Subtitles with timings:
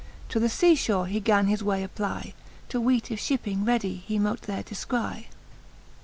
[0.29, 2.33] To the lea fhore he gan his way SEpply,
[2.69, 5.25] To weete if (hipping readie he mote there de{cry.